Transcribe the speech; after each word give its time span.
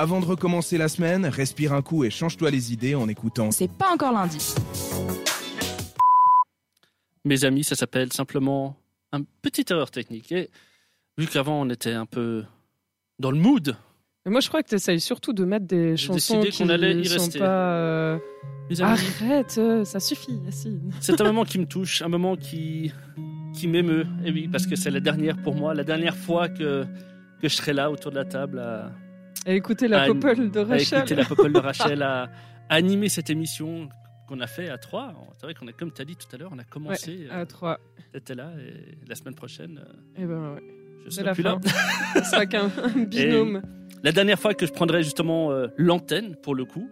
Avant 0.00 0.20
de 0.20 0.26
recommencer 0.26 0.78
la 0.78 0.86
semaine, 0.86 1.26
respire 1.26 1.72
un 1.72 1.82
coup 1.82 2.04
et 2.04 2.10
change-toi 2.10 2.52
les 2.52 2.72
idées 2.72 2.94
en 2.94 3.08
écoutant. 3.08 3.50
C'est 3.50 3.66
pas 3.68 3.90
encore 3.92 4.12
lundi. 4.12 4.54
Mes 7.24 7.44
amis, 7.44 7.64
ça 7.64 7.74
s'appelle 7.74 8.12
simplement 8.12 8.76
un 9.10 9.22
petite 9.42 9.72
erreur 9.72 9.90
technique. 9.90 10.30
Et 10.30 10.50
vu 11.18 11.26
qu'avant 11.26 11.60
on 11.62 11.68
était 11.68 11.94
un 11.94 12.06
peu 12.06 12.44
dans 13.18 13.32
le 13.32 13.38
mood, 13.38 13.74
Mais 14.24 14.30
moi, 14.30 14.40
je 14.40 14.46
crois 14.46 14.62
que 14.62 14.68
tu 14.68 14.76
essayes 14.76 15.00
surtout 15.00 15.32
de 15.32 15.44
mettre 15.44 15.66
des 15.66 15.96
chansons 15.96 16.12
décidé 16.36 16.50
qui 16.50 16.62
qu'on 16.62 16.68
allait 16.68 16.94
y 16.94 17.04
sont 17.04 17.14
rester. 17.24 17.40
pas. 17.40 17.72
euh, 17.72 18.18
mes 18.70 18.80
amis, 18.80 19.00
Arrête, 19.20 19.56
euh, 19.58 19.84
ça 19.84 19.98
suffit, 19.98 20.38
Yacine. 20.44 20.92
c'est 21.00 21.20
un 21.20 21.24
moment 21.32 21.42
qui 21.44 21.58
me 21.58 21.66
touche, 21.66 22.02
un 22.02 22.08
moment 22.08 22.36
qui, 22.36 22.92
qui 23.52 23.66
m'émeut. 23.66 24.06
Et 24.24 24.30
oui, 24.30 24.46
parce 24.46 24.68
que 24.68 24.76
c'est 24.76 24.92
la 24.92 25.00
dernière 25.00 25.36
pour 25.42 25.56
moi, 25.56 25.74
la 25.74 25.82
dernière 25.82 26.16
fois 26.16 26.48
que, 26.48 26.84
que 27.42 27.48
je 27.48 27.56
serai 27.56 27.72
là 27.72 27.90
autour 27.90 28.12
de 28.12 28.16
la 28.16 28.24
table 28.24 28.60
à, 28.60 28.92
Et 29.46 29.56
écoutez 29.56 29.88
la 29.88 30.02
à- 30.02 30.06
popole 30.06 30.50
de 30.50 30.60
à 30.60 30.64
Rachel. 30.64 30.98
écouter 30.98 31.14
la 31.14 31.24
popole 31.24 31.52
de 31.52 31.58
Rachel, 31.70 32.02
à, 32.02 32.24
à 32.68 32.74
animer 32.74 33.08
cette 33.08 33.30
émission 33.30 33.88
qu'on 34.26 34.40
a 34.40 34.46
fait 34.46 34.68
à 34.68 34.76
trois. 34.78 35.14
C'est 35.38 35.46
vrai 35.46 35.54
qu'on 35.54 35.66
a, 35.68 35.72
comme 35.72 35.90
tu 35.92 36.02
as 36.02 36.04
dit 36.04 36.16
tout 36.16 36.26
à 36.34 36.38
l'heure, 36.38 36.50
on 36.54 36.58
a 36.58 36.64
commencé. 36.64 37.26
À 37.30 37.46
trois. 37.46 37.78
tu 38.12 38.18
étais 38.18 38.34
là 38.34 38.50
et 38.60 38.98
la 39.08 39.14
semaine 39.14 39.34
prochaine, 39.34 39.80
euh, 39.82 40.22
Et 40.22 40.26
ben 40.26 40.54
ouais. 40.54 40.62
je 41.06 41.10
serai 41.10 41.32
plus 41.32 41.42
fin. 41.42 41.58
là. 41.64 42.22
Ce 42.24 42.30
sera 42.30 42.46
qu'un 42.46 42.70
un 42.84 43.04
binôme. 43.04 43.62
La 44.02 44.12
dernière 44.12 44.38
fois 44.38 44.54
que 44.54 44.66
je 44.66 44.72
prendrai 44.72 45.02
justement 45.02 45.50
euh, 45.50 45.68
l'antenne, 45.76 46.36
pour 46.42 46.54
le 46.54 46.64
coup, 46.66 46.88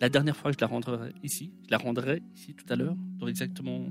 la 0.00 0.08
dernière 0.08 0.36
fois 0.36 0.50
que 0.50 0.56
je 0.58 0.60
la 0.60 0.66
rendrai 0.66 1.12
ici, 1.22 1.52
je 1.66 1.70
la 1.70 1.78
rendrai 1.78 2.20
ici 2.34 2.54
tout 2.54 2.66
à 2.68 2.74
l'heure, 2.76 2.96
dans 3.20 3.28
exactement 3.28 3.86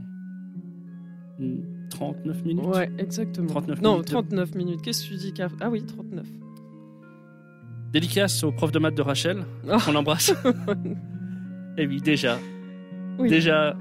hmm, 1.39 1.87
39 1.89 2.43
minutes. 2.43 2.65
Ouais, 2.65 2.91
exactement. 2.97 3.47
39 3.47 3.81
non, 3.81 3.93
minutes. 3.93 4.07
39 4.07 4.55
minutes. 4.55 4.81
Qu'est-ce 4.81 5.03
que 5.03 5.07
tu 5.09 5.15
dis 5.15 5.33
car... 5.33 5.49
Ah 5.61 5.69
oui, 5.69 5.83
39. 5.85 6.25
Dédicace 7.91 8.43
au 8.43 8.51
prof 8.51 8.71
de 8.71 8.79
maths 8.79 8.95
de 8.95 9.01
Rachel, 9.01 9.43
Oh. 9.69 9.77
qu'on 9.85 9.95
embrasse. 9.95 10.33
Et 11.77 11.85
oui, 11.87 11.99
déjà, 12.01 12.37
Oui. 13.19 13.29
déjà, 13.29 13.75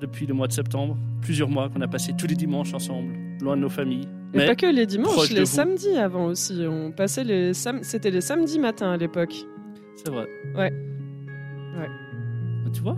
depuis 0.00 0.26
le 0.26 0.34
mois 0.34 0.46
de 0.46 0.52
septembre, 0.52 0.96
plusieurs 1.22 1.48
mois 1.48 1.68
qu'on 1.68 1.80
a 1.80 1.88
passé 1.88 2.12
tous 2.16 2.26
les 2.26 2.34
dimanches 2.34 2.74
ensemble, 2.74 3.14
loin 3.40 3.56
de 3.56 3.62
nos 3.62 3.68
familles. 3.70 4.08
Mais 4.34 4.46
pas 4.46 4.56
que 4.56 4.66
les 4.66 4.84
dimanches, 4.86 5.30
les 5.30 5.46
samedis 5.46 5.96
avant 5.96 6.26
aussi. 6.26 6.64
On 6.68 6.90
passait 6.90 7.22
les 7.24 7.54
sam... 7.54 7.80
C'était 7.82 8.10
les 8.10 8.20
samedis 8.20 8.58
matins 8.58 8.90
à 8.92 8.96
l'époque. 8.96 9.34
c'est 9.96 10.10
vrai. 10.10 10.26
Ouais. 10.56 10.72
Ouais. 11.78 11.88
Tu 12.72 12.80
vois? 12.80 12.96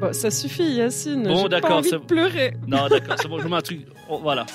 Bon, 0.00 0.12
ça 0.14 0.30
suffit, 0.30 0.72
Yacine. 0.72 1.24
Bon, 1.24 1.46
d'accord, 1.48 1.84
c'est- 1.84 1.98
pleurer. 1.98 2.54
Non, 2.66 2.88
d'accord, 2.88 3.16
c'est 3.20 3.28
bon, 3.28 3.38
je 3.38 3.46
mets 3.48 3.56
un 3.56 3.60
truc. 3.60 3.80
Oh, 4.08 4.18
voilà. 4.22 4.46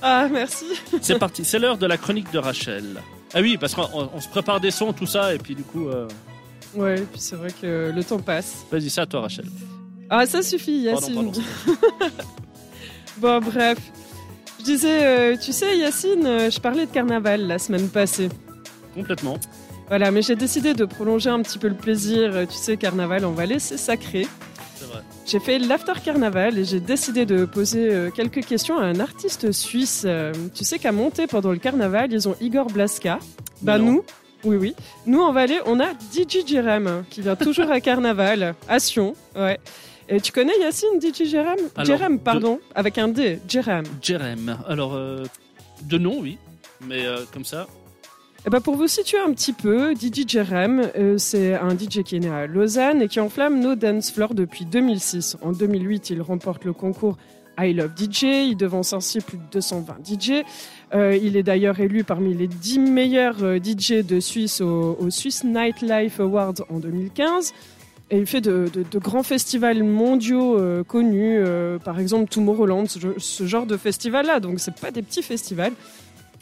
Ah, 0.00 0.26
merci. 0.32 0.64
C'est 1.02 1.18
parti, 1.18 1.44
c'est 1.44 1.58
l'heure 1.58 1.76
de 1.76 1.86
la 1.86 1.98
chronique 1.98 2.32
de 2.32 2.38
Rachel. 2.38 2.84
Ah 3.34 3.40
oui, 3.40 3.56
parce 3.58 3.74
qu'on 3.74 3.88
on- 3.92 4.10
on 4.14 4.20
se 4.20 4.28
prépare 4.28 4.60
des 4.60 4.70
sons, 4.70 4.92
tout 4.92 5.06
ça, 5.06 5.34
et 5.34 5.38
puis 5.38 5.54
du 5.54 5.62
coup, 5.64 5.88
euh, 5.88 6.06
Ouais, 6.74 6.98
et 6.98 7.02
puis 7.02 7.20
c'est 7.20 7.36
vrai 7.36 7.50
que 7.52 7.92
le 7.94 8.04
temps 8.04 8.18
passe. 8.20 8.64
vas-y, 8.70 8.90
c'est 8.90 9.00
à 9.00 9.06
toi, 9.06 9.22
Rachel. 9.22 9.46
Ah, 10.10 10.24
ça 10.26 10.42
suffit, 10.42 10.78
Yacine. 10.82 11.14
pardon. 11.14 11.32
Bon, 13.18 13.40
bref. 13.40 13.78
Je 14.58 14.64
disais, 14.64 15.04
euh, 15.04 15.36
tu 15.36 15.52
sais, 15.52 15.76
Yacine, 15.78 16.26
euh, 16.26 16.50
je 16.50 16.58
parlais 16.60 16.86
de 16.86 16.90
carnaval 16.90 17.46
la 17.46 17.58
semaine 17.58 17.88
passée. 17.88 18.28
Complètement. 18.94 19.38
Voilà, 19.88 20.10
mais 20.10 20.22
j'ai 20.22 20.34
décidé 20.36 20.74
de 20.74 20.84
prolonger 20.84 21.30
un 21.30 21.42
petit 21.42 21.58
peu 21.58 21.68
le 21.68 21.74
plaisir. 21.76 22.32
Tu 22.48 22.56
sais, 22.56 22.76
carnaval 22.76 23.24
en 23.24 23.32
Valais, 23.32 23.58
c'est 23.58 23.76
sacré. 23.76 24.26
C'est 24.76 24.86
vrai. 24.86 25.00
J'ai 25.26 25.40
fait 25.40 25.58
l'after 25.58 25.94
carnaval 26.04 26.58
et 26.58 26.64
j'ai 26.64 26.80
décidé 26.80 27.24
de 27.24 27.46
poser 27.46 27.90
euh, 27.92 28.10
quelques 28.10 28.44
questions 28.44 28.78
à 28.78 28.82
un 28.84 29.00
artiste 29.00 29.52
suisse. 29.52 30.02
Euh, 30.04 30.32
tu 30.54 30.64
sais 30.64 30.78
qu'à 30.78 30.92
monter 30.92 31.26
pendant 31.26 31.50
le 31.50 31.56
carnaval, 31.58 32.12
ils 32.12 32.28
ont 32.28 32.36
Igor 32.40 32.66
Blaska. 32.66 33.18
Bah 33.62 33.78
Non. 33.78 33.84
nous, 33.92 34.04
oui 34.44 34.56
oui, 34.56 34.74
nous 35.06 35.20
en 35.22 35.32
Valais, 35.32 35.60
on 35.64 35.80
a 35.80 35.92
DJ 36.12 36.46
Jerem 36.46 37.04
qui 37.08 37.22
vient 37.22 37.36
toujours 37.36 37.70
à 37.70 37.80
carnaval, 37.80 38.54
à 38.68 38.78
Sion. 38.78 39.14
Ouais. 39.34 39.58
Et 40.10 40.20
tu 40.20 40.30
connais 40.32 40.52
Yacine 40.60 41.00
DJ 41.00 41.24
Jerem? 41.24 41.56
Jerem, 41.82 42.18
de- 42.18 42.22
pardon, 42.22 42.60
avec 42.74 42.98
un 42.98 43.08
D, 43.08 43.38
Jerem. 43.48 43.84
Jerem. 44.02 44.58
Alors, 44.68 44.94
euh, 44.94 45.24
de 45.84 45.96
nom, 45.96 46.18
oui. 46.20 46.36
Mais 46.86 47.06
euh, 47.06 47.20
comme 47.32 47.46
ça, 47.46 47.66
Eh 48.46 48.50
ben 48.50 48.60
pour 48.60 48.76
vous 48.76 48.88
situer 48.88 49.16
un 49.18 49.32
petit 49.32 49.54
peu, 49.54 49.94
DJ 49.94 50.28
Jerem, 50.28 50.90
euh, 50.98 51.16
c'est 51.16 51.54
un 51.54 51.70
DJ 51.70 52.02
qui 52.04 52.16
est 52.16 52.20
né 52.20 52.28
à 52.28 52.46
Lausanne 52.46 53.00
et 53.00 53.08
qui 53.08 53.18
enflamme 53.18 53.58
nos 53.58 53.74
dance 53.74 54.10
floors 54.10 54.34
depuis 54.34 54.66
2006. 54.66 55.38
En 55.40 55.52
2008, 55.52 56.10
il 56.10 56.20
remporte 56.20 56.66
le 56.66 56.74
concours 56.74 57.16
I 57.58 57.72
Love 57.72 57.92
DJ, 57.96 58.22
il 58.50 58.56
devance 58.58 58.92
ainsi 58.92 59.22
plus 59.22 59.38
de 59.38 59.44
220 59.50 59.96
DJ. 60.04 60.44
Euh, 60.94 61.16
il 61.16 61.38
est 61.38 61.42
d'ailleurs 61.42 61.80
élu 61.80 62.04
parmi 62.04 62.34
les 62.34 62.46
10 62.46 62.80
meilleurs 62.80 63.42
euh, 63.42 63.58
DJ 63.58 64.04
de 64.04 64.20
Suisse 64.20 64.60
au, 64.60 65.08
Swiss 65.08 65.42
Nightlife 65.42 66.20
Awards 66.20 66.66
en 66.68 66.80
2015. 66.80 67.54
Et 68.10 68.18
il 68.18 68.26
fait 68.26 68.42
de, 68.42 68.68
grands 68.96 69.22
festivals 69.22 69.82
mondiaux 69.82 70.60
connus, 70.86 71.42
par 71.82 71.98
exemple 71.98 72.28
Tomorrowland, 72.28 72.84
ce, 72.86 72.98
ce 73.16 73.46
genre 73.46 73.64
de 73.64 73.78
festival-là. 73.78 74.40
Donc 74.40 74.60
c'est 74.60 74.78
pas 74.78 74.90
des 74.90 75.00
petits 75.00 75.22
festivals. 75.22 75.72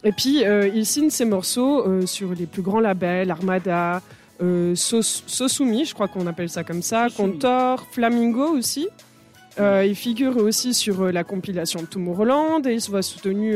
Et 0.04 0.12
puis, 0.12 0.44
euh, 0.44 0.68
il 0.74 0.84
signe 0.84 1.10
ses 1.10 1.24
morceaux 1.24 1.86
euh, 1.86 2.06
sur 2.06 2.34
les 2.34 2.46
plus 2.46 2.62
grands 2.62 2.80
labels, 2.80 3.30
Armada, 3.30 4.02
euh, 4.42 4.74
Sos- 4.74 5.22
Sosumi, 5.26 5.84
je 5.84 5.94
crois 5.94 6.08
qu'on 6.08 6.26
appelle 6.26 6.48
ça 6.48 6.64
comme 6.64 6.82
ça. 6.82 7.06
Contor, 7.16 7.86
Flamingo 7.92 8.48
aussi. 8.56 8.88
Euh, 9.60 9.84
il 9.86 9.94
figure 9.94 10.38
aussi 10.38 10.72
sur 10.74 11.12
la 11.12 11.24
compilation 11.24 11.80
de 11.82 11.86
Tomorrowland 11.86 12.62
et 12.66 12.72
il 12.74 12.80
se 12.80 12.90
voit 12.90 13.02
soutenu 13.02 13.54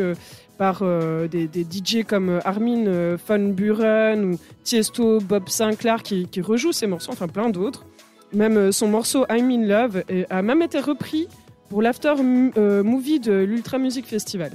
par 0.59 0.83
des, 1.31 1.49
des 1.49 1.65
DJ 1.65 2.05
comme 2.07 2.39
Armin 2.45 3.17
van 3.27 3.39
Buren 3.39 4.25
ou 4.35 4.39
Tiesto, 4.63 5.21
Bob 5.21 5.49
Sinclair 5.49 6.03
qui, 6.03 6.29
qui 6.29 6.43
rejouent 6.43 6.73
ses 6.73 6.87
morceaux, 6.87 7.13
enfin 7.13 7.29
plein 7.29 7.49
d'autres. 7.49 7.87
Même 8.35 8.73
son 8.73 8.89
morceau 8.89 9.25
I'm 9.31 9.51
in 9.51 9.67
Love 9.67 10.03
a 10.29 10.43
même 10.43 10.61
été 10.63 10.81
repris 10.81 11.29
pour 11.71 11.81
l'after 11.83 12.15
movie 12.23 13.19
de 13.21 13.33
l'Ultra 13.33 13.79
Music 13.79 14.07
Festival. 14.07 14.53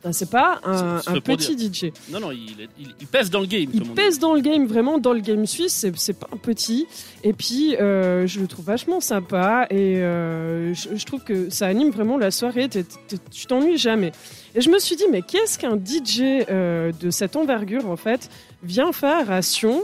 Enfin, 0.00 0.12
c'est 0.12 0.30
pas 0.30 0.60
un, 0.64 1.00
petit 1.20 1.56
DJ. 1.58 1.92
non, 2.10 2.20
non, 2.20 2.30
il, 2.30 2.60
est- 2.60 2.68
il- 2.78 2.94
il 3.00 3.06
pèse 3.08 3.30
dans 3.30 3.40
le 3.40 3.46
game, 3.46 3.68
Il 3.74 3.80
dit. 3.82 3.88
pèse 3.90 4.20
dans 4.20 4.32
le 4.34 4.40
game, 4.40 4.64
vraiment 4.66 4.98
dans 4.98 5.12
le 5.12 5.18
game 5.20 5.44
suisse, 5.44 5.72
c'est- 5.92 6.12
pas 6.12 6.28
un 6.32 6.36
petit. 6.36 6.86
Et 7.24 7.32
puis, 7.32 7.74
euh, 7.76 8.24
je 8.26 8.38
le 8.40 8.46
trouve 8.46 8.64
vachement 8.66 9.00
sympa 9.00 9.66
et 9.70 9.96
euh, 9.98 10.72
je, 10.72 10.94
je 10.96 11.04
trouve 11.04 11.24
que 11.24 11.50
ça 11.50 11.66
anime 11.66 11.90
vraiment 11.90 12.16
la 12.16 12.30
soirée, 12.30 12.68
tu 12.68 13.46
t'ennuies 13.46 13.76
jamais. 13.76 14.12
Et 14.54 14.60
je 14.60 14.70
me 14.70 14.78
suis 14.78 14.94
dit, 14.94 15.04
mais 15.10 15.22
qu'est-ce 15.22 15.58
qu'un 15.58 15.76
DJ 15.76 16.44
euh, 16.48 16.92
de 17.00 17.10
cette 17.10 17.34
envergure, 17.34 17.90
en 17.90 17.96
fait, 17.96 18.30
vient 18.62 18.92
faire 18.92 19.30
à 19.32 19.42
Sion 19.42 19.82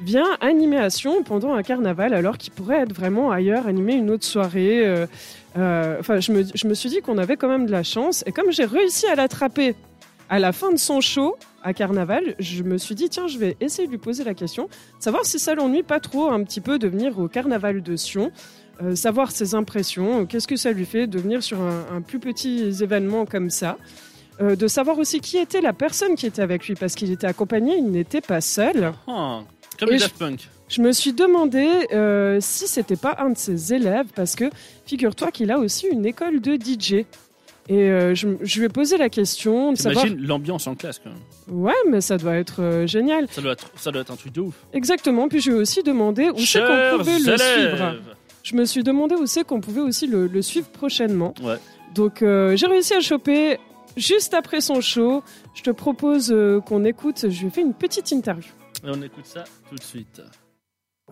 vient 0.00 0.24
Sion 0.90 1.22
pendant 1.22 1.54
un 1.54 1.62
carnaval 1.62 2.14
alors 2.14 2.38
qu'il 2.38 2.52
pourrait 2.52 2.80
être 2.80 2.92
vraiment 2.92 3.30
ailleurs, 3.30 3.66
animer 3.66 3.94
une 3.94 4.10
autre 4.10 4.24
soirée. 4.24 4.86
euh, 4.86 5.06
euh, 5.56 5.96
Enfin, 6.00 6.20
je, 6.20 6.32
me, 6.32 6.74
suis 6.74 6.88
dit 6.88 7.00
qu'on 7.00 7.18
avait 7.18 7.36
quand 7.36 7.48
même 7.48 7.66
de 7.66 7.70
la 7.72 7.82
chance. 7.82 8.24
Et 8.26 8.32
comme 8.32 8.50
j'ai 8.50 8.64
réussi 8.64 9.06
à 9.06 9.14
l'attraper 9.14 9.74
à 10.28 10.38
la 10.38 10.52
fin 10.52 10.72
de 10.72 10.78
son 10.78 11.00
show 11.00 11.36
à 11.62 11.72
carnaval, 11.72 12.34
je 12.38 12.62
me 12.62 12.78
suis 12.78 12.94
dit, 12.94 13.08
tiens, 13.08 13.26
je 13.26 13.38
vais 13.38 13.56
essayer 13.60 13.86
de 13.86 13.92
lui 13.92 13.98
poser 13.98 14.24
la 14.24 14.34
question, 14.34 14.68
savoir 14.98 15.24
si 15.24 15.38
ça 15.38 15.54
l'ennuie 15.54 15.82
pas 15.82 16.00
trop 16.00 16.30
un 16.30 16.42
petit 16.44 16.60
peu 16.60 16.78
de 16.78 16.88
venir 16.88 17.18
au 17.18 17.28
carnaval 17.28 17.82
de 17.82 17.96
Sion. 17.96 18.32
euh, 18.82 18.96
savoir 18.96 19.30
ses 19.30 19.54
impressions, 19.54 20.26
qu'est-ce 20.26 20.48
que 20.48 20.56
ça 20.56 20.72
lui 20.72 20.84
fait 20.84 21.06
de 21.06 21.18
venir 21.18 21.44
sur 21.44 21.60
un, 21.60 22.00
plus 22.00 22.18
petit 22.18 22.82
événement 22.82 23.24
comme 23.24 23.48
ça, 23.48 23.78
de 24.40 24.66
savoir 24.66 24.98
aussi 24.98 25.20
qui 25.20 25.38
était 25.38 25.60
la 25.60 25.72
personne 25.72 26.16
qui 26.16 26.26
était 26.26 26.42
avec 26.42 26.66
lui, 26.66 26.74
parce 26.74 26.96
qu'il 26.96 27.12
était 27.12 27.28
accompagné, 27.28 27.76
il 27.76 27.88
n'était 27.92 28.20
pas 28.20 28.40
seul. 28.40 28.92
Ah, 29.06 29.42
comme 29.78 29.90
les 29.90 29.98
Daft 29.98 30.16
Punk. 30.18 30.48
Je 30.68 30.80
me 30.80 30.92
suis 30.92 31.12
demandé 31.12 31.68
euh, 31.92 32.38
si 32.40 32.66
c'était 32.66 32.96
pas 32.96 33.16
un 33.18 33.30
de 33.30 33.38
ses 33.38 33.74
élèves, 33.74 34.06
parce 34.14 34.34
que 34.34 34.46
figure-toi 34.86 35.30
qu'il 35.30 35.50
a 35.52 35.58
aussi 35.58 35.86
une 35.86 36.06
école 36.06 36.40
de 36.40 36.54
DJ. 36.54 37.04
Et 37.68 37.72
euh, 37.72 38.14
je, 38.14 38.28
je 38.42 38.58
lui 38.58 38.66
ai 38.66 38.68
posé 38.68 38.98
la 38.98 39.08
question 39.08 39.72
de 39.72 39.78
savoir. 39.78 40.04
T'imagines 40.04 40.26
l'ambiance 40.26 40.66
en 40.66 40.74
classe, 40.74 41.00
quand 41.02 41.10
même. 41.10 41.62
Ouais, 41.62 41.72
mais 41.88 42.00
ça 42.00 42.18
doit 42.18 42.34
être 42.36 42.62
euh, 42.62 42.86
génial. 42.86 43.26
Ça 43.30 43.40
doit, 43.40 43.52
être, 43.52 43.70
ça 43.76 43.90
doit 43.90 44.02
être 44.02 44.10
un 44.10 44.16
truc 44.16 44.32
de 44.32 44.40
ouf. 44.40 44.54
Exactement. 44.72 45.28
Puis 45.28 45.40
je 45.40 45.50
lui 45.50 45.58
ai 45.58 45.60
aussi 45.60 45.82
demandé 45.82 46.28
où 46.30 46.38
c'est 46.38 46.60
qu'on 46.60 46.98
pouvait 46.98 47.18
le 47.18 47.38
suivre. 47.38 47.94
Je 48.42 48.54
me 48.56 48.64
suis 48.66 48.82
demandé 48.82 49.14
où 49.14 49.26
c'est 49.26 49.44
qu'on 49.44 49.60
pouvait 49.60 49.80
aussi 49.80 50.06
le, 50.06 50.26
le 50.26 50.42
suivre 50.42 50.68
prochainement. 50.68 51.32
Ouais. 51.42 51.56
Donc 51.94 52.16
j'ai 52.20 52.66
réussi 52.66 52.92
à 52.94 53.00
choper 53.00 53.58
juste 53.96 54.34
après 54.34 54.60
son 54.60 54.80
show. 54.80 55.22
Je 55.54 55.62
te 55.62 55.70
propose 55.70 56.32
euh, 56.32 56.60
qu'on 56.60 56.84
écoute. 56.84 57.28
Je 57.28 57.44
lui 57.44 57.50
fait 57.50 57.62
une 57.62 57.74
petite 57.74 58.10
interview. 58.12 58.52
Et 58.84 58.88
on 58.88 59.02
écoute 59.02 59.26
ça 59.26 59.44
tout 59.68 59.76
de 59.76 59.82
suite. 59.82 60.22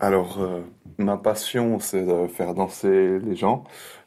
Alors, 0.01 0.41
euh, 0.41 0.61
ma 0.97 1.17
passion, 1.17 1.79
c'est 1.79 2.03
de 2.03 2.27
faire 2.27 2.53
danser 2.53 3.19
les 3.19 3.35
gens. 3.35 3.63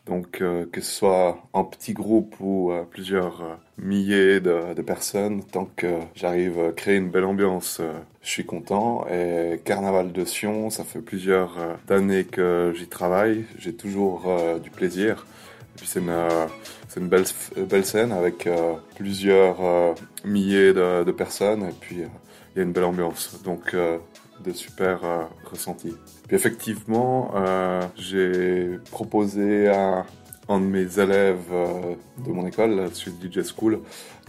Donc, 0.07 0.41
euh, 0.41 0.67
que 0.71 0.81
ce 0.81 0.93
soit 0.93 1.39
en 1.53 1.65
petit 1.65 1.93
groupe 1.93 2.37
ou 2.39 2.71
euh, 2.71 2.85
plusieurs 2.85 3.41
euh, 3.43 3.55
milliers 3.77 4.41
de, 4.41 4.73
de 4.73 4.83
personnes, 4.83 5.43
tant 5.43 5.69
que 5.77 5.99
j'arrive 6.15 6.61
à 6.61 6.73
créer 6.73 6.97
une 6.97 7.11
belle 7.11 7.25
ambiance, 7.25 7.79
euh, 7.81 7.93
je 8.23 8.31
suis 8.31 8.47
content. 8.47 9.05
Et 9.09 9.61
Carnaval 9.65 10.13
de 10.13 10.25
Sion, 10.25 10.71
ça 10.71 10.85
fait 10.85 11.01
plusieurs 11.01 11.59
euh, 11.59 11.75
années 11.89 12.25
que 12.25 12.73
j'y 12.77 12.87
travaille. 12.87 13.47
J'ai 13.59 13.75
toujours 13.75 14.25
euh, 14.27 14.61
du 14.61 14.71
plaisir. 14.71 15.27
Et 15.77 15.79
puis, 15.79 15.87
c'est 15.87 16.01
une, 16.01 16.09
euh, 16.09 16.47
une 16.97 17.09
belle, 17.09 17.85
scène 17.85 18.13
avec 18.13 18.47
euh, 18.47 18.75
plusieurs 18.95 19.63
euh, 19.63 19.93
milliers 20.25 20.73
de, 20.73 21.13
personnes. 21.13 21.65
Et 21.65 21.75
puis, 21.79 22.03
euh, 22.03 22.07
il 22.55 22.59
y 22.59 22.61
a 22.61 22.65
une 22.65 22.73
belle 22.73 22.85
ambiance. 22.85 23.43
Donc, 23.45 23.75
euh, 23.75 23.99
de 24.43 24.53
super 24.53 25.05
euh, 25.05 25.25
ressentis. 25.51 25.95
Puis 26.27 26.37
effectivement, 26.37 27.31
euh, 27.35 27.83
j'ai 27.97 28.79
proposé 28.91 29.69
à 29.69 30.07
un 30.49 30.61
de 30.61 30.65
mes 30.65 30.99
élèves 30.99 31.53
euh, 31.53 31.95
de 32.25 32.33
mon 32.33 32.47
école, 32.47 32.89
sur 32.95 33.13
DJ 33.13 33.43
School, 33.43 33.81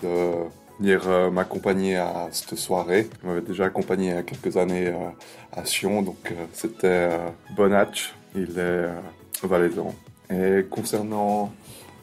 de 0.03 0.33
venir 0.79 1.01
euh, 1.07 1.31
m'accompagner 1.31 1.95
à 1.95 2.27
cette 2.31 2.57
soirée. 2.57 3.07
Il 3.23 3.29
m'avait 3.29 3.41
déjà 3.41 3.65
accompagné 3.65 4.09
il 4.09 4.15
y 4.15 4.17
a 4.17 4.23
quelques 4.23 4.57
années 4.57 4.87
euh, 4.87 5.09
à 5.53 5.63
Sion, 5.63 6.01
donc 6.01 6.17
euh, 6.31 6.45
c'était 6.51 6.87
euh, 6.87 7.29
Bonatch, 7.55 8.13
il 8.35 8.51
est 8.51 8.57
euh, 8.59 8.99
valaisan. 9.43 9.95
Et 10.29 10.65
concernant 10.69 11.53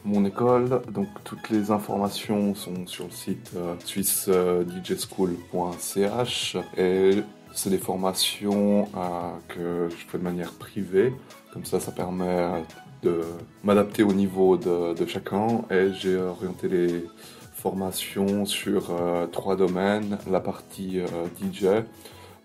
mon 0.03 0.25
école, 0.25 0.81
donc 0.91 1.07
toutes 1.23 1.49
les 1.49 1.71
informations 1.71 2.53
sont 2.55 2.85
sur 2.87 3.05
le 3.05 3.11
site 3.11 3.51
euh, 3.55 3.75
suisse-djschool.ch 3.83 6.57
et 6.77 7.23
c'est 7.53 7.69
des 7.69 7.77
formations 7.77 8.89
euh, 8.95 9.31
que 9.47 9.87
je 9.89 9.95
fais 10.07 10.17
de 10.17 10.23
manière 10.23 10.51
privée. 10.51 11.13
Comme 11.53 11.65
ça, 11.65 11.79
ça 11.79 11.91
permet 11.91 12.25
euh, 12.27 12.59
de 13.01 13.21
m'adapter 13.63 14.03
au 14.03 14.13
niveau 14.13 14.57
de, 14.57 14.93
chacun 15.07 15.61
et 15.71 15.91
j'ai 15.93 16.17
orienté 16.17 16.67
les 16.67 17.05
formations 17.53 18.45
sur 18.45 18.91
euh, 18.91 19.25
trois 19.27 19.55
domaines. 19.55 20.17
La 20.29 20.39
partie 20.39 20.99
euh, 20.99 21.05
DJ, 21.41 21.65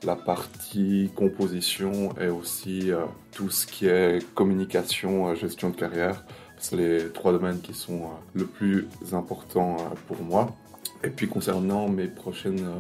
la 0.05 0.17
partie 0.17 1.11
composition 1.15 2.15
et 2.19 2.29
aussi 2.29 2.91
euh, 2.91 3.05
tout 3.33 3.51
ce 3.51 3.67
qui 3.67 3.87
est 3.87 4.25
communication, 4.35 5.29
euh, 5.29 5.35
gestion 5.35 5.71
de 5.71 5.77
carrière. 5.77 6.25
C'est 6.59 6.77
les 6.77 7.09
trois 7.11 7.33
domaines 7.33 7.61
qui 7.61 7.75
sont 7.75 8.05
euh, 8.05 8.07
le 8.35 8.47
plus 8.47 8.89
importants 9.13 9.77
euh, 9.79 9.95
pour 10.09 10.23
moi. 10.23 10.55
Et 11.05 11.09
puis 11.11 11.29
concernant 11.29 11.89
mes 11.89 12.07
prochaines 12.09 12.61
euh, 12.61 12.79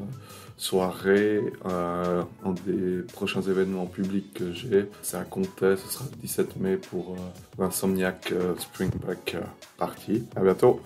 soirées, 0.56 1.40
euh, 1.66 2.22
un 2.44 2.52
des 2.66 3.02
prochains 3.12 3.40
événements 3.42 3.86
publics 3.86 4.34
que 4.34 4.52
j'ai, 4.52 4.88
c'est 5.02 5.16
à 5.16 5.24
Comté, 5.24 5.76
ce 5.76 5.88
sera 5.90 6.04
le 6.10 6.16
17 6.22 6.56
mai 6.56 6.76
pour 6.76 7.14
euh, 7.14 7.16
l'Insomniac 7.58 8.32
euh, 8.32 8.54
Spring 8.58 8.90
Break 9.00 9.34
euh, 9.36 9.40
Party. 9.78 10.24
À 10.36 10.40
bientôt. 10.40 10.80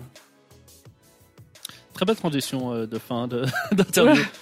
Très 1.93 2.05
belle 2.07 2.17
transition 2.17 2.73
euh, 2.73 2.87
de 2.87 2.99
fin 2.99 3.27
de- 3.29 3.45
d'interview. 3.73 4.23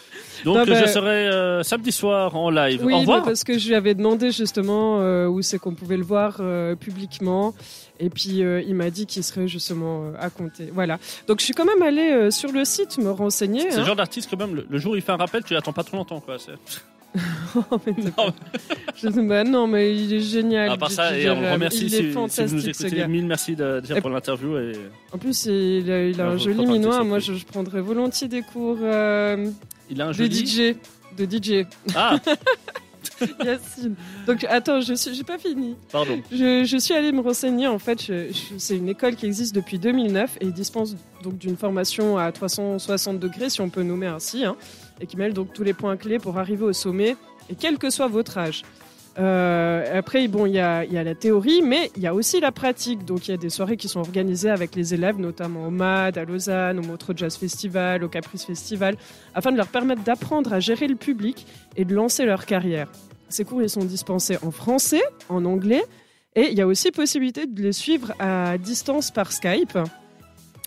Donc 0.44 0.56
Non, 0.56 0.64
bah- 0.64 0.84
je 0.84 0.90
serai 0.90 1.28
euh, 1.28 1.62
samedi 1.62 1.92
soir 1.92 2.34
en 2.36 2.50
live. 2.50 2.80
Oui, 2.84 2.94
Au 2.94 2.98
revoir. 2.98 3.22
parce 3.22 3.44
que 3.44 3.58
je 3.58 3.68
lui 3.68 3.74
avais 3.74 3.94
demandé 3.94 4.30
justement 4.30 4.98
euh, 5.00 5.26
où 5.28 5.42
c'est 5.42 5.58
qu'on 5.58 5.74
pouvait 5.74 5.96
le 5.96 6.04
voir 6.04 6.38
euh, 6.40 6.74
publiquement. 6.74 7.54
Et 8.00 8.10
puis 8.10 8.42
il 8.66 8.74
m'a 8.74 8.90
dit 8.90 9.06
qu'il 9.06 9.22
serait 9.22 9.46
justement 9.46 10.12
à 10.18 10.28
compter. 10.30 10.70
Voilà. 10.72 10.98
Donc 11.28 11.38
je 11.40 11.44
suis 11.44 11.54
quand 11.54 11.64
même 11.64 11.82
allée 11.82 12.10
euh, 12.10 12.30
sur 12.30 12.50
le 12.50 12.64
site 12.64 12.98
me 12.98 13.10
renseigner. 13.10 13.62
C'est 13.70 13.76
hein. 13.76 13.80
le 13.80 13.86
genre 13.86 13.96
d'artiste 13.96 14.28
quand 14.30 14.38
même, 14.38 14.56
le, 14.56 14.66
le 14.68 14.78
jour 14.78 14.92
où 14.92 14.96
il 14.96 15.02
fait 15.02 15.12
un 15.12 15.16
rappel, 15.16 15.44
tu 15.44 15.54
l'attends 15.54 15.72
pas 15.72 15.84
trop 15.84 15.96
longtemps. 15.98 16.20
Quoi. 16.20 16.36
Oh, 17.70 17.76
mais 17.86 17.92
Non, 18.02 18.10
pas- 18.10 18.34
je 18.96 19.08
dis, 19.08 19.20
bah 19.26 19.44
non, 19.44 19.66
mais 19.66 19.94
il 19.94 20.14
est 20.14 20.20
génial. 20.20 20.70
à 20.70 20.76
part 20.78 20.90
ça, 20.90 21.16
et 21.16 21.28
on 21.28 21.52
remercie 21.52 21.84
il 21.84 21.90
si, 21.90 21.96
est 21.96 21.98
si 21.98 22.06
vous 22.06 22.12
fantastique 22.14 22.52
nous 22.54 22.68
écoutez. 22.70 23.06
Mille 23.06 23.26
merci 23.26 23.54
de- 23.54 23.80
déjà 23.80 24.00
pour 24.00 24.08
l'interview. 24.08 24.56
Et... 24.56 24.72
En 25.12 25.18
plus, 25.18 25.44
il 25.44 25.90
a, 25.90 26.06
il 26.06 26.18
a 26.20 26.28
un 26.28 26.38
joli 26.38 26.64
minois. 26.66 27.04
Moi, 27.04 27.18
je, 27.18 27.34
je 27.34 27.44
prendrais 27.44 27.82
volontiers 27.82 28.28
des 28.28 28.40
cours 28.40 28.78
euh, 28.80 29.50
Il 29.92 30.00
a 30.00 30.06
un 30.06 30.08
de 30.08 30.14
joli. 30.14 30.46
DJ. 30.46 30.74
De 31.16 31.24
DJ. 31.26 31.66
Ah, 31.94 32.16
Yacine. 33.44 33.94
Donc 34.26 34.44
attends, 34.44 34.80
je 34.80 34.94
suis, 34.94 35.14
j'ai 35.14 35.22
pas 35.24 35.38
fini. 35.38 35.74
pardon. 35.90 36.20
Je, 36.32 36.64
je 36.64 36.76
suis 36.76 36.94
allée 36.94 37.12
me 37.12 37.20
renseigner. 37.20 37.66
En 37.66 37.78
fait, 37.78 38.02
je- 38.02 38.32
je- 38.32 38.58
c'est 38.58 38.76
une 38.76 38.88
école 38.88 39.16
qui 39.16 39.26
existe 39.26 39.54
depuis 39.54 39.78
2009 39.78 40.38
et 40.40 40.46
dispense 40.46 40.96
donc 41.22 41.38
d'une 41.38 41.56
formation 41.56 42.16
à 42.18 42.32
360 42.32 43.18
degrés, 43.20 43.50
si 43.50 43.60
on 43.60 43.68
peut 43.70 43.82
nommer 43.82 44.06
ainsi, 44.06 44.44
hein, 44.44 44.56
et 45.00 45.06
qui 45.06 45.16
mêle 45.16 45.34
donc 45.34 45.52
tous 45.52 45.62
les 45.62 45.74
points 45.74 45.96
clés 45.96 46.18
pour 46.18 46.38
arriver 46.38 46.64
au 46.64 46.72
sommet, 46.72 47.16
et 47.50 47.54
quel 47.54 47.78
que 47.78 47.90
soit 47.90 48.08
votre 48.08 48.38
âge. 48.38 48.62
Euh, 49.18 49.98
après, 49.98 50.26
bon, 50.28 50.46
il 50.46 50.54
y 50.54 50.58
a, 50.58 50.84
y 50.84 50.96
a 50.96 51.04
la 51.04 51.14
théorie, 51.14 51.62
mais 51.62 51.90
il 51.96 52.02
y 52.02 52.06
a 52.06 52.14
aussi 52.14 52.40
la 52.40 52.52
pratique. 52.52 53.04
Donc, 53.04 53.28
il 53.28 53.32
y 53.32 53.34
a 53.34 53.36
des 53.36 53.50
soirées 53.50 53.76
qui 53.76 53.88
sont 53.88 54.00
organisées 54.00 54.50
avec 54.50 54.74
les 54.74 54.94
élèves, 54.94 55.18
notamment 55.18 55.66
au 55.66 55.70
MAD, 55.70 56.18
à 56.18 56.24
Lausanne, 56.24 56.78
au 56.78 56.82
Montreux 56.82 57.14
Jazz 57.16 57.36
Festival, 57.36 58.04
au 58.04 58.08
Caprice 58.08 58.44
Festival, 58.44 58.96
afin 59.34 59.52
de 59.52 59.56
leur 59.56 59.68
permettre 59.68 60.02
d'apprendre 60.02 60.52
à 60.52 60.60
gérer 60.60 60.88
le 60.88 60.96
public 60.96 61.46
et 61.76 61.84
de 61.84 61.94
lancer 61.94 62.24
leur 62.24 62.46
carrière. 62.46 62.88
Ces 63.28 63.44
cours, 63.44 63.62
ils 63.62 63.70
sont 63.70 63.84
dispensés 63.84 64.38
en 64.42 64.50
français, 64.50 65.02
en 65.28 65.44
anglais, 65.44 65.82
et 66.34 66.50
il 66.50 66.56
y 66.56 66.62
a 66.62 66.66
aussi 66.66 66.90
possibilité 66.90 67.46
de 67.46 67.62
les 67.62 67.72
suivre 67.72 68.12
à 68.18 68.56
distance 68.58 69.10
par 69.10 69.32
Skype. 69.32 69.78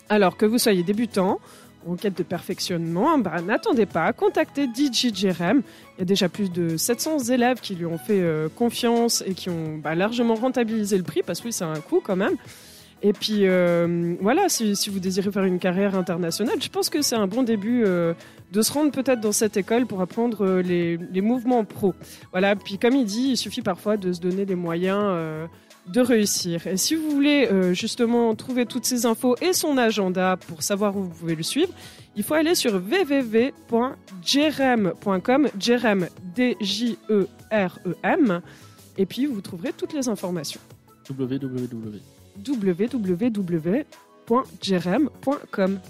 Alors 0.08 0.36
que 0.36 0.46
vous 0.46 0.58
soyez 0.58 0.84
débutant 0.84 1.40
en 1.88 1.96
quête 1.96 2.16
de 2.16 2.22
perfectionnement, 2.22 3.18
bah, 3.18 3.40
n'attendez 3.42 3.86
pas, 3.86 4.12
contactez 4.12 4.66
DJ 4.66 5.14
Jerem. 5.14 5.62
Il 5.96 6.00
y 6.00 6.02
a 6.02 6.04
déjà 6.04 6.28
plus 6.28 6.50
de 6.50 6.76
700 6.76 7.30
élèves 7.30 7.60
qui 7.60 7.74
lui 7.74 7.86
ont 7.86 7.98
fait 7.98 8.20
euh, 8.20 8.48
confiance 8.54 9.22
et 9.26 9.34
qui 9.34 9.50
ont 9.50 9.78
bah, 9.78 9.94
largement 9.94 10.34
rentabilisé 10.34 10.96
le 10.96 11.04
prix, 11.04 11.22
parce 11.24 11.40
que 11.40 11.46
oui, 11.46 11.52
c'est 11.52 11.64
un 11.64 11.80
coût 11.80 12.00
quand 12.02 12.16
même. 12.16 12.36
Et 13.02 13.12
puis 13.12 13.40
euh, 13.42 14.14
voilà, 14.20 14.48
si, 14.48 14.74
vous 14.88 14.98
désirez 14.98 15.30
faire 15.30 15.44
une 15.44 15.58
carrière 15.58 15.94
internationale, 15.94 16.56
je 16.60 16.68
pense 16.68 16.88
que 16.88 17.02
c'est 17.02 17.14
un 17.14 17.26
bon 17.26 17.42
début 17.42 17.84
euh, 17.84 18.14
de 18.52 18.62
se 18.62 18.72
rendre 18.72 18.90
peut-être 18.90 19.20
dans 19.20 19.32
cette 19.32 19.56
école 19.58 19.86
pour 19.86 20.00
apprendre 20.00 20.60
les, 20.60 20.96
les 20.96 21.20
mouvements 21.20 21.64
pro. 21.64 21.94
Voilà, 22.32 22.56
puis 22.56 22.78
comme 22.78 22.96
il 22.96 23.04
dit, 23.04 23.28
il 23.32 23.36
suffit 23.36 23.60
parfois 23.60 23.98
de 23.98 24.12
se 24.12 24.20
donner 24.20 24.46
les 24.46 24.54
moyens 24.54 25.14
de 25.88 26.00
réussir. 26.00 26.66
Et 26.66 26.76
si 26.76 26.94
vous 26.94 27.10
voulez 27.10 27.48
euh, 27.50 27.72
justement 27.72 28.34
trouver 28.34 28.66
toutes 28.66 28.84
ces 28.84 29.06
infos 29.06 29.36
et 29.40 29.52
son 29.52 29.78
agenda 29.78 30.36
pour 30.48 30.62
savoir 30.62 30.96
où 30.96 31.04
vous 31.04 31.10
pouvez 31.10 31.34
le 31.36 31.42
suivre, 31.42 31.72
il 32.16 32.22
faut 32.22 32.34
aller 32.34 32.54
sur 32.54 32.74
www.jerem.com, 32.74 35.48
Jerem, 35.58 36.08
D-J-E-R-E-M, 36.34 38.40
et 38.98 39.06
puis 39.06 39.26
vous 39.26 39.40
trouverez 39.40 39.72
toutes 39.72 39.92
les 39.92 40.08
informations. 40.08 40.60
www. 41.08 42.00
www.jerem.com. 44.28 45.80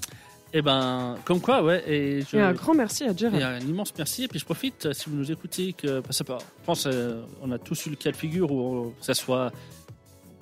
Eh 0.53 0.63
ben, 0.63 1.17
comme 1.25 1.41
quoi, 1.41 1.63
ouais. 1.63 1.83
Et, 1.87 2.23
je... 2.23 2.37
Et 2.37 2.41
un 2.41 2.53
grand 2.53 2.75
merci 2.75 3.05
à 3.05 3.11
Et 3.11 3.19
Jerem. 3.19 3.43
un 3.43 3.59
immense 3.61 3.93
merci. 3.99 4.25
Et 4.25 4.29
puis 4.29 4.39
je 4.39 4.45
profite, 4.45 4.87
euh, 4.87 4.93
si 4.93 5.11
vous 5.11 5.17
nous 5.17 5.31
écoutez, 5.31 5.73
que 5.73 6.01
parce 6.01 6.23
que, 6.23 6.33
je 6.33 6.65
pense 6.65 6.87
euh, 6.87 7.21
on 7.43 7.51
a 7.51 7.59
tous 7.59 7.87
eu 7.87 7.91
le 7.91 7.97
cas 7.97 8.11
de 8.11 8.17
figure 8.17 8.51
où 8.53 8.93
que 8.99 9.05
ça 9.05 9.15
soit 9.15 9.53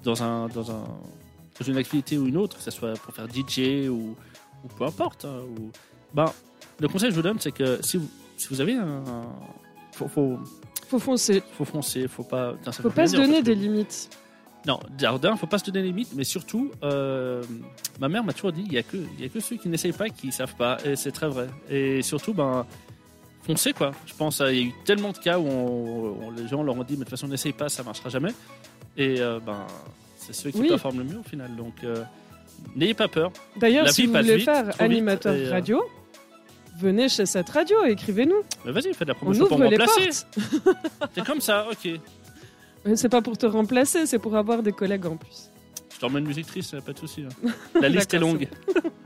dans, 0.05 0.23
un, 0.23 0.49
dans, 0.49 0.71
un, 0.71 0.85
dans 1.59 1.67
une 1.67 1.77
activité 1.77 2.19
ou 2.19 2.27
une 2.27 2.37
autre, 2.37 2.57
que 2.59 2.63
ça 2.63 2.71
soit 2.71 2.93
pour 2.95 3.13
faire 3.15 3.27
DJ 3.27 3.89
ou, 3.89 4.15
ou 4.65 4.69
peu 4.79 4.85
importe. 4.85 5.25
hein, 5.25 5.41
ou, 5.59 5.71
ben, 6.13 6.27
le 6.81 6.89
conseil 6.89 7.09
que 7.09 7.15
je 7.15 7.21
vous 7.21 7.23
donne, 7.27 7.41
c'est 7.41 7.53
que 7.53 7.79
si 7.83 7.97
vous, 7.97 8.09
si 8.37 8.49
vous 8.49 8.61
avez 8.61 8.75
un. 8.75 9.03
Faut, 9.93 10.09
faut, 10.09 10.39
Faut 10.89 10.99
foncer. 10.99 11.43
faut 11.57 11.65
foncer, 11.65 12.09
faut 12.09 12.25
pas. 12.25 12.55
non, 12.67 12.73
Faut 12.73 12.91
pas 12.91 13.07
se 13.07 13.17
donner 13.17 13.43
des 13.43 13.55
limites. 13.55 14.11
non, 14.67 14.81
d'un, 14.99 15.37
faut 15.37 15.47
pas 15.47 15.59
se 15.59 15.65
donner 15.67 15.83
des 15.83 15.89
limites, 15.89 16.13
mais 16.17 16.25
surtout, 16.25 16.73
euh, 16.83 17.43
ma 18.01 18.09
mère 18.09 18.25
m'a 18.25 18.33
toujours 18.33 18.51
dit, 18.53 18.65
il 18.67 18.73
y 18.73 18.79
a 18.79 18.83
que, 18.83 18.97
il 18.97 19.21
y 19.23 19.25
a 19.25 19.29
que 19.29 19.39
ceux 19.41 19.57
qui 19.57 19.69
n'essayent 19.69 19.93
pas 19.93 20.09
qui 20.09 20.33
savent 20.33 20.57
pas, 20.57 20.79
et 20.85 20.97
c'est 20.97 21.13
très 21.13 21.29
vrai. 21.29 21.47
Et 21.71 22.03
surtout, 22.03 22.35
ben, 22.35 22.67
foncez 23.43 23.73
quoi. 23.73 23.93
Je 24.07 24.15
pense, 24.15 24.41
il 24.41 24.57
y 24.57 24.61
a 24.61 24.63
eu 24.63 24.73
tellement 24.85 25.13
de 25.13 25.19
cas 25.19 25.39
où 25.39 25.47
on- 25.47 26.27
on- 26.27 26.31
les 26.33 26.49
gens 26.49 26.63
leur 26.65 26.77
ont 26.77 26.83
dit, 26.83 26.95
mais 26.95 27.01
de 27.01 27.05
toute 27.05 27.11
façon, 27.11 27.29
n'essaye 27.29 27.53
pas, 27.53 27.69
ça 27.69 27.83
marchera 27.85 28.09
jamais. 28.09 28.33
Et 28.97 29.21
euh, 29.21 29.41
ben, 29.45 29.67
c'est 30.17 30.35
ceux 30.35 30.51
qui 30.51 30.61
Oui. 30.61 30.69
performent 30.69 30.99
le 30.99 31.05
mieux 31.05 31.19
au 31.19 31.23
final. 31.29 31.55
Donc, 31.57 31.75
euh, 31.85 32.03
n'ayez 32.77 32.95
pas 32.95 33.09
peur. 33.09 33.33
D'ailleurs, 33.57 33.89
si 33.91 34.07
vous 34.07 34.13
voulez 34.15 34.37
vite, 34.37 34.45
faire 34.45 34.71
animateur 34.81 35.35
et, 35.35 35.47
euh, 35.47 35.51
radio, 35.51 35.83
venez 36.79 37.09
chez 37.09 37.27
cette 37.27 37.49
radio, 37.51 37.85
écrivez-nous. 37.85 38.43
Mais 38.65 38.73
vas-y, 38.73 38.95
fais 38.95 39.05
de 39.05 39.11
la 39.11 39.15
On 39.17 39.19
promotion 39.19 39.47
pour 39.47 39.59
ouvre 39.59 39.69
les 39.69 39.77
remplacer. 39.77 40.25
portes. 40.35 40.77
C'est 41.15 41.25
comme 41.25 41.41
ça, 41.41 41.67
ok. 41.71 41.89
C'est 42.97 43.09
pas 43.09 43.23
pour 43.23 43.39
te 43.39 43.47
remplacer, 43.47 44.05
c'est 44.05 44.19
pour 44.19 44.37
avoir 44.37 44.63
des 44.63 44.73
collègues 44.73 45.07
en 45.07 45.17
plus. 45.17 45.49
Je 45.95 45.99
t'emmène 45.99 46.25
musique 46.27 46.47
triste, 46.47 46.79
pas 46.83 46.93
de 46.93 46.99
souci. 46.99 47.23
hein. 47.25 47.51
La 47.81 47.89
liste 47.89 48.13
est 48.13 48.19
longue. 48.19 48.47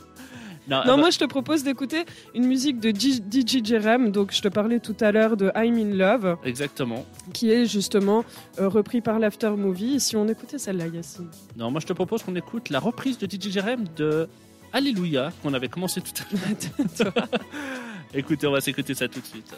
non, 0.69 0.77
Non, 0.87 0.93
ah, 0.95 0.97
moi 0.97 1.11
je 1.11 1.19
te 1.19 1.25
propose 1.25 1.63
d'écouter 1.65 2.05
une 2.35 2.47
musique 2.47 2.79
de 2.81 2.91
G- 2.91 3.23
DJ 3.31 3.65
Jerem, 3.65 4.11
donc 4.11 4.33
je 4.33 4.41
te 4.43 4.49
parlais 4.49 4.81
tout 4.81 4.97
à 5.01 5.11
l'heure 5.13 5.37
de 5.37 5.51
I'm 5.57 5.77
in 5.79 5.95
Love, 5.97 6.23
bah, 6.23 6.39
exactement. 6.45 7.05
qui 7.33 7.51
est 7.51 7.65
justement 7.67 8.25
euh, 8.61 8.69
repris 8.69 9.01
par 9.01 9.19
l'After 9.19 9.51
Movie. 9.51 10.01
Si 10.01 10.17
on 10.17 10.29
écoutait 10.29 10.59
celle-là, 10.59 10.87
Yacine? 10.89 11.29
Non, 11.57 11.71
moi 11.71 11.81
je 11.81 11.87
te 11.87 11.93
propose 11.93 12.23
qu'on 12.23 12.37
écoute 12.37 12.71
la 12.71 12.81
reprise 12.81 13.19
de 13.19 13.27
DJ 13.27 13.51
Jerem 13.51 13.85
de 13.97 14.29
Alléluia 14.73 15.33
qu'on 15.43 15.55
avait 15.55 15.69
commencé 15.69 16.01
tout 16.03 16.13
à 16.23 17.05
l'heure. 17.05 17.13
Écoutez, 18.15 18.47
on 18.47 18.53
va 18.53 18.61
s'écouter 18.61 18.95
ça 18.95 19.09
tout 19.09 19.21
de 19.21 19.27
suite. 19.27 19.55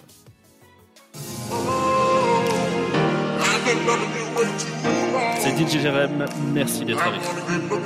C'est 5.38 5.56
DJ 5.56 5.80
Jerem, 5.82 6.26
merci 6.52 6.84
d'être 6.84 7.02
avec 7.02 7.20
nous. 7.20 7.76